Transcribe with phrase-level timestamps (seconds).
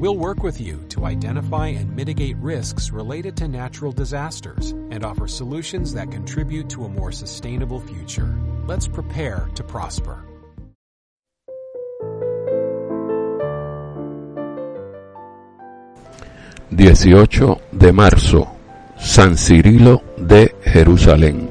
[0.00, 5.28] We'll work with you to identify and mitigate risks related to natural disasters and offer
[5.28, 8.34] solutions that contribute to a more sustainable future.
[8.66, 10.24] Let's prepare to prosper.
[16.70, 18.48] Dieciocho de marzo,
[18.96, 21.49] San Cirilo de Jerusalén.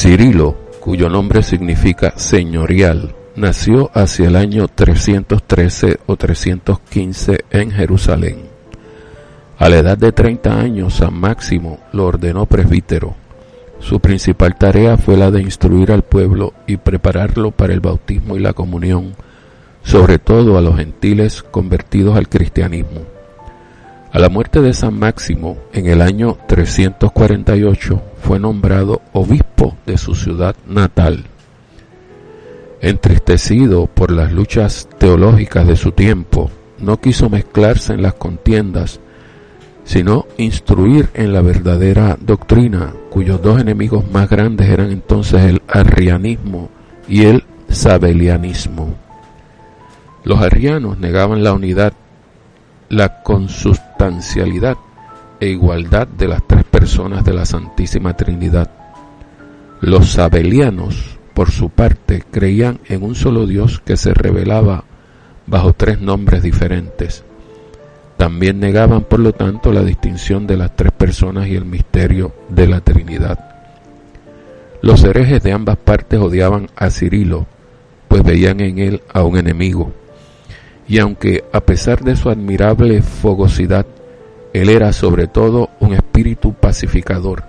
[0.00, 8.44] Cirilo, cuyo nombre significa señorial, nació hacia el año 313 o 315 en Jerusalén.
[9.58, 13.16] A la edad de 30 años, San Máximo lo ordenó presbítero.
[13.80, 18.38] Su principal tarea fue la de instruir al pueblo y prepararlo para el bautismo y
[18.38, 19.16] la comunión,
[19.82, 23.17] sobre todo a los gentiles convertidos al cristianismo.
[24.10, 30.14] A la muerte de San Máximo, en el año 348, fue nombrado obispo de su
[30.14, 31.26] ciudad natal.
[32.80, 38.98] Entristecido por las luchas teológicas de su tiempo, no quiso mezclarse en las contiendas,
[39.84, 46.70] sino instruir en la verdadera doctrina, cuyos dos enemigos más grandes eran entonces el arrianismo
[47.08, 48.94] y el sabelianismo.
[50.24, 51.92] Los arrianos negaban la unidad
[52.88, 54.78] la consustancialidad
[55.40, 58.70] e igualdad de las tres personas de la Santísima Trinidad.
[59.80, 64.84] Los sabelianos, por su parte, creían en un solo Dios que se revelaba
[65.46, 67.24] bajo tres nombres diferentes.
[68.16, 72.66] También negaban, por lo tanto, la distinción de las tres personas y el misterio de
[72.66, 73.38] la Trinidad.
[74.80, 77.46] Los herejes de ambas partes odiaban a Cirilo,
[78.08, 79.92] pues veían en él a un enemigo
[80.88, 83.86] y aunque a pesar de su admirable fogosidad,
[84.54, 87.44] él era sobre todo un espíritu pacificador,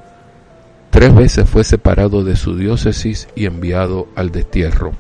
[0.90, 4.92] tres veces fue separado de su diócesis y enviado al destierro.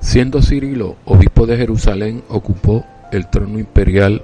[0.00, 4.22] Siendo Cirilo obispo de Jerusalén, ocupó el trono imperial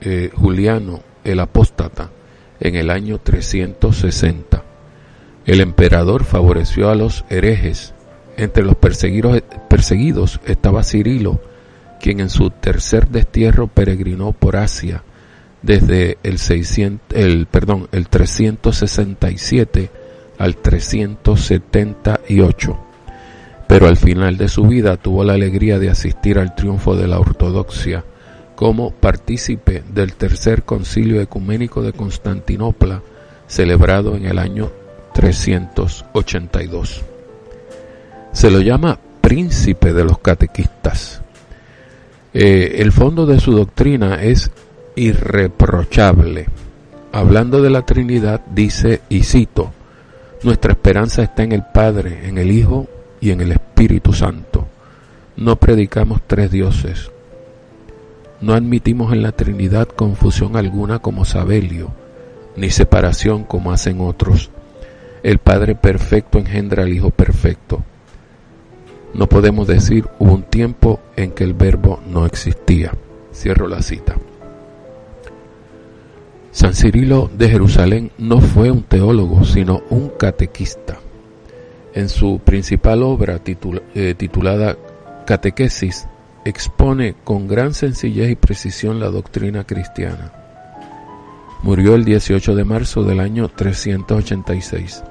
[0.00, 2.10] eh, Juliano el apóstata
[2.60, 4.62] en el año 360.
[5.46, 7.94] El emperador favoreció a los herejes
[8.36, 11.40] entre los perseguidos, estaba Cirilo,
[12.00, 15.02] quien en su tercer destierro peregrinó por Asia
[15.62, 19.90] desde el, 600, el, perdón, el 367
[20.38, 22.80] al 378.
[23.66, 27.18] Pero al final de su vida tuvo la alegría de asistir al triunfo de la
[27.18, 28.04] ortodoxia
[28.54, 33.02] como partícipe del tercer concilio ecuménico de Constantinopla
[33.46, 34.70] celebrado en el año
[35.14, 37.13] 382.
[38.34, 41.22] Se lo llama príncipe de los catequistas.
[42.34, 44.50] Eh, el fondo de su doctrina es
[44.96, 46.46] irreprochable.
[47.12, 49.72] Hablando de la Trinidad, dice, y cito,
[50.42, 52.88] nuestra esperanza está en el Padre, en el Hijo
[53.20, 54.66] y en el Espíritu Santo.
[55.36, 57.12] No predicamos tres dioses.
[58.40, 61.92] No admitimos en la Trinidad confusión alguna como Sabelio,
[62.56, 64.50] ni separación como hacen otros.
[65.22, 67.84] El Padre perfecto engendra al Hijo perfecto
[69.14, 72.92] no podemos decir hubo un tiempo en que el verbo no existía.
[73.32, 74.16] Cierro la cita.
[76.50, 80.98] San Cirilo de Jerusalén no fue un teólogo, sino un catequista.
[81.94, 83.40] En su principal obra
[83.94, 84.76] eh, titulada
[85.26, 86.06] Catequesis,
[86.44, 90.32] expone con gran sencillez y precisión la doctrina cristiana.
[91.62, 95.02] Murió el 18 de marzo del año 386.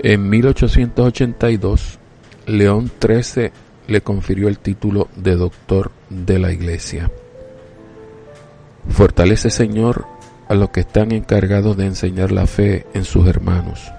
[0.00, 1.98] En 1882
[2.46, 3.50] León XIII
[3.86, 7.10] le confirió el título de doctor de la Iglesia.
[8.88, 10.06] Fortalece, Señor,
[10.48, 13.92] a los que están encargados de enseñar la fe en sus hermanos,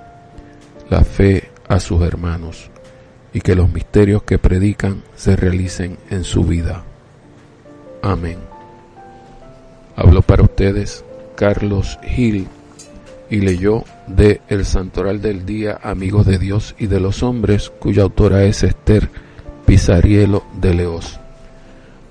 [0.89, 2.69] la fe a sus hermanos,
[3.33, 6.83] y que los misterios que predican se realicen en su vida.
[8.01, 8.37] Amén.
[9.95, 11.03] Hablo para ustedes
[11.35, 12.47] Carlos Gil
[13.29, 18.03] y leyó de El Santoral del Día, Amigos de Dios y de los Hombres, cuya
[18.03, 19.09] autora es Esther
[19.65, 21.19] Pizarielo de Leos.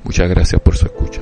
[0.04, 1.20] Muchas gracias por su escucha.